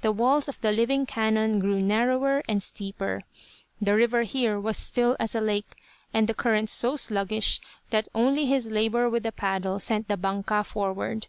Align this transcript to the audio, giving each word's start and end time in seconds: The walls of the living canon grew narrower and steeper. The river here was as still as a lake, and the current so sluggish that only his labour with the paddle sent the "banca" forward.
The 0.00 0.10
walls 0.10 0.48
of 0.48 0.60
the 0.62 0.72
living 0.72 1.06
canon 1.06 1.60
grew 1.60 1.80
narrower 1.80 2.42
and 2.48 2.60
steeper. 2.60 3.22
The 3.80 3.94
river 3.94 4.22
here 4.24 4.58
was 4.58 4.76
as 4.76 4.84
still 4.84 5.16
as 5.20 5.36
a 5.36 5.40
lake, 5.40 5.76
and 6.12 6.26
the 6.28 6.34
current 6.34 6.68
so 6.68 6.96
sluggish 6.96 7.60
that 7.90 8.08
only 8.12 8.46
his 8.46 8.68
labour 8.68 9.08
with 9.08 9.22
the 9.22 9.30
paddle 9.30 9.78
sent 9.78 10.08
the 10.08 10.16
"banca" 10.16 10.64
forward. 10.64 11.28